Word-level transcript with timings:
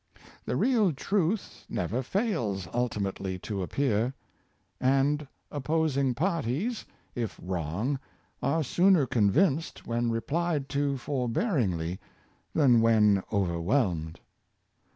The 0.45 0.55
real 0.55 0.91
truth 0.93 1.63
never 1.69 2.01
fails 2.01 2.67
ultimately 2.73 3.37
to 3.41 3.61
appear; 3.61 4.15
and 4.79 5.27
oppos 5.51 5.95
ing 5.95 6.15
parties, 6.15 6.87
if 7.13 7.39
wrong, 7.39 7.99
are 8.41 8.63
sooner 8.63 9.05
convinced 9.05 9.85
when 9.85 10.09
re 10.09 10.21
plied 10.21 10.69
to 10.69 10.97
forbearingly, 10.97 11.99
than 12.51 12.81
when 12.81 13.21
overwhelmed. 13.31 14.19